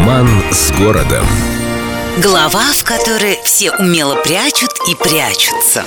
Роман 0.00 0.28
с 0.50 0.72
городом. 0.72 1.26
Глава, 2.22 2.72
в 2.72 2.84
которой 2.84 3.38
все 3.44 3.70
умело 3.72 4.14
прячут 4.14 4.70
и 4.88 4.94
прячутся. 4.94 5.84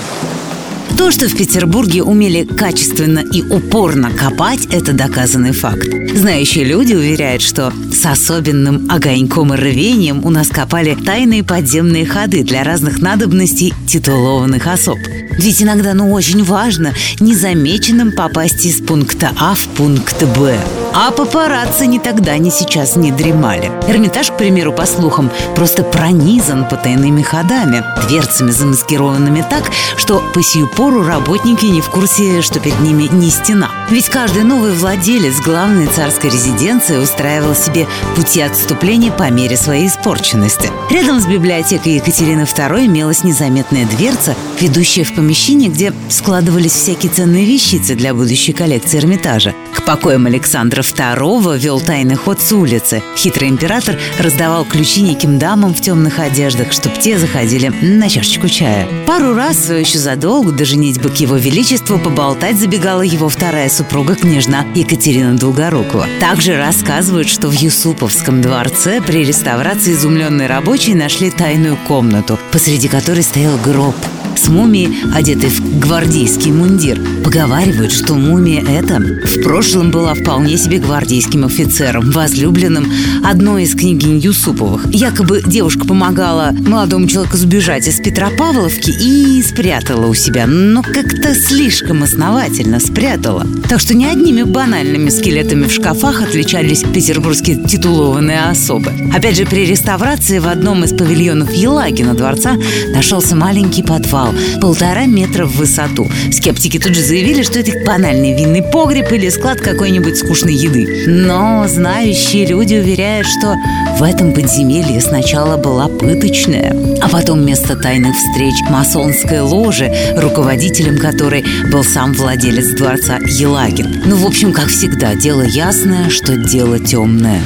То, 0.96 1.10
что 1.10 1.28
в 1.28 1.36
Петербурге 1.36 2.04
умели 2.04 2.44
качественно 2.44 3.20
и 3.20 3.42
упорно 3.42 4.12
копать, 4.12 4.68
это 4.72 4.94
доказанный 4.94 5.52
факт. 5.52 5.88
Знающие 6.14 6.64
люди 6.64 6.94
уверяют, 6.94 7.42
что 7.42 7.74
с 7.94 8.06
особенным 8.06 8.88
огоньком 8.90 9.54
и 9.54 9.58
рвением 9.58 10.26
у 10.26 10.30
нас 10.30 10.48
копали 10.48 10.96
тайные 10.96 11.44
подземные 11.44 12.06
ходы 12.06 12.44
для 12.44 12.64
разных 12.64 13.00
надобностей 13.02 13.74
титулованных 13.88 14.68
особ. 14.68 14.98
Ведь 15.38 15.62
иногда, 15.62 15.94
ну, 15.94 16.12
очень 16.12 16.44
важно 16.44 16.94
незамеченным 17.20 18.12
попасть 18.12 18.66
из 18.66 18.82
пункта 18.82 19.32
А 19.40 19.56
в 19.56 19.68
пункт 19.70 20.24
Б. 20.38 20.58
А 20.96 21.10
папарацци 21.10 21.88
ни 21.88 21.98
тогда, 21.98 22.38
ни 22.38 22.52
сейчас 22.52 22.96
не 22.96 23.12
дремали. 23.12 23.72
Эрмитаж, 23.88 24.30
к 24.30 24.38
примеру, 24.38 24.74
по 24.74 24.86
слухам, 24.86 25.32
просто 25.56 25.84
пронизан 25.84 26.68
потайными 26.70 27.24
ходами, 27.24 27.84
дверцами, 28.08 28.52
замаскированными 28.52 29.44
так, 29.50 29.72
что 29.98 30.22
по 30.36 30.44
сию 30.44 30.68
пору 30.68 31.04
работники 31.04 31.66
не 31.66 31.82
в 31.82 31.90
курсе, 31.90 32.44
что 32.44 32.60
перед 32.60 32.80
ними 32.80 33.10
не 33.12 33.32
стена. 33.32 33.72
Ведь 33.90 34.10
каждый 34.10 34.44
новый 34.44 34.74
владелец 34.74 35.42
главной 35.42 35.88
царской 35.88 36.30
резиденции 36.30 36.98
устраивал 36.98 37.56
себе 37.56 37.83
пути 38.16 38.42
отступления 38.42 39.12
по 39.12 39.30
мере 39.30 39.58
своей 39.58 39.88
испорченности. 39.88 40.70
Рядом 40.90 41.20
с 41.20 41.26
библиотекой 41.26 41.96
Екатерины 41.96 42.42
II 42.42 42.86
имелась 42.86 43.24
незаметная 43.24 43.86
дверца, 43.86 44.36
ведущая 44.60 45.04
в 45.04 45.14
помещение, 45.14 45.70
где 45.70 45.94
складывались 46.10 46.74
всякие 46.74 47.12
ценные 47.12 47.46
вещицы 47.46 47.96
для 47.96 48.14
будущей 48.14 48.54
коллекции 48.54 49.00
Эрмитажа. 49.00 49.54
К 49.74 49.84
покоям 49.84 50.28
Александра 50.28 50.82
II 50.82 51.58
вел 51.58 51.82
тайный 51.82 52.16
ход 52.16 52.42
с 52.42 52.52
улицы. 52.52 53.02
Хитрый 53.18 53.50
император 53.50 53.98
раздавал 54.20 54.66
ключи 54.66 55.02
неким 55.02 55.40
дамам 55.40 55.74
в 55.74 55.82
темных 55.82 56.20
одеждах, 56.20 56.72
чтоб 56.72 56.98
те 57.00 57.18
заходили 57.18 57.72
на 57.82 58.10
чашечку 58.10 58.48
чая. 58.48 58.88
Пару 59.06 59.34
раз, 59.34 59.70
еще 59.70 59.98
задолго 59.98 60.52
до 60.52 60.66
женитьбы 60.66 61.10
к 61.10 61.18
его 61.18 61.36
величеству, 61.36 62.00
поболтать 62.00 62.58
забегала 62.58 63.02
его 63.02 63.30
вторая 63.30 63.70
супруга, 63.70 64.16
княжна 64.16 64.66
Екатерина 64.76 65.36
Долгорукова. 65.36 66.08
Также 66.20 66.56
рассказывают, 66.58 67.28
что 67.28 67.50
в 67.50 67.54
Юсуповском 67.74 68.40
дворце 68.40 69.02
при 69.02 69.26
реставрации 69.26 69.94
изумленные 69.94 70.48
рабочие 70.48 70.96
нашли 70.96 71.32
тайную 71.32 71.76
комнату, 71.76 72.38
посреди 72.52 72.88
которой 72.88 73.24
стоял 73.24 73.58
гроб 73.58 73.96
с 74.44 74.50
мумией, 74.50 74.90
одетой 75.14 75.50
в 75.50 75.80
гвардейский 75.80 76.52
мундир. 76.52 77.00
Поговаривают, 77.24 77.94
что 77.94 78.16
мумия 78.16 78.62
эта 78.62 79.00
в 79.00 79.42
прошлом 79.42 79.90
была 79.90 80.14
вполне 80.16 80.58
себе 80.58 80.80
гвардейским 80.80 81.46
офицером, 81.46 82.12
возлюбленным 82.12 82.92
одной 83.24 83.64
из 83.64 83.74
княгинь 83.74 84.18
Юсуповых. 84.18 84.88
Якобы 84.92 85.42
девушка 85.46 85.86
помогала 85.86 86.52
молодому 86.52 87.08
человеку 87.08 87.38
сбежать 87.38 87.88
из 87.88 88.02
Петропавловки 88.02 88.90
и 88.90 89.42
спрятала 89.42 90.08
у 90.08 90.14
себя, 90.14 90.46
но 90.46 90.82
как-то 90.82 91.34
слишком 91.36 92.04
основательно 92.04 92.82
спрятала. 92.82 93.48
Так 93.70 93.80
что 93.80 93.96
не 93.96 94.08
одними 94.08 94.44
банальными 94.44 95.10
скелетами 95.10 95.68
в 95.68 95.72
шкафах 95.72 96.22
отличались 96.22 96.84
петербургские 96.84 97.64
титулованные 97.66 98.42
особы. 98.42 98.92
Опять 99.16 99.38
же, 99.38 99.46
при 99.46 99.66
реставрации 99.66 100.40
в 100.40 100.48
одном 100.48 100.84
из 100.84 100.92
павильонов 100.92 101.54
Елагина 101.54 102.14
дворца 102.14 102.58
нашелся 102.94 103.38
маленький 103.38 103.84
подвал, 103.84 104.33
полтора 104.62 105.06
метра 105.06 105.46
в 105.46 105.56
высоту. 105.56 106.10
Скептики 106.32 106.80
тут 106.80 106.96
же 106.96 107.02
заявили, 107.02 107.44
что 107.44 107.60
это 107.60 107.72
банальный 107.86 108.36
винный 108.36 108.62
погреб 108.62 109.12
или 109.12 109.30
склад 109.30 109.62
какой-нибудь 109.62 110.18
скучной 110.18 110.54
еды. 110.54 111.06
Но 111.08 111.66
знающие 111.68 112.46
люди 112.46 112.76
уверяют, 112.76 113.28
что 113.28 113.56
в 113.98 114.04
этом 114.04 114.34
подземелье 114.34 115.02
сначала 115.02 115.58
была 115.58 115.88
пыточная, 115.88 116.76
а 117.02 117.10
потом 117.10 117.42
вместо 117.42 117.76
тайных 117.76 118.16
встреч 118.16 118.56
масонская 118.70 119.44
ложа, 119.44 119.94
руководителем 120.16 120.98
которой 120.98 121.46
был 121.72 121.84
сам 121.84 122.14
владелец 122.14 122.76
дворца 122.78 123.18
Елагин. 123.18 124.04
Ну, 124.06 124.16
в 124.16 124.26
общем, 124.26 124.54
как 124.54 124.68
всегда, 124.68 125.16
дело 125.16 125.42
ясное, 125.42 126.10
что 126.10 126.36
дело 126.36 126.80
темное. 126.80 127.42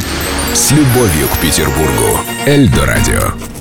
С 0.53 0.71
любовью 0.71 1.27
к 1.33 1.39
Петербургу. 1.39 2.19
Эльдо 2.45 2.85
радио. 2.85 3.56